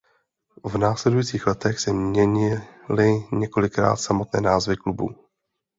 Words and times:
V 0.63 0.77
následujících 0.77 1.47
letech 1.47 1.79
se 1.79 1.93
měnily 1.93 3.27
několikrát 3.31 3.95
samotné 3.95 4.41
názvy 4.41 4.77
klubu. 4.77 5.15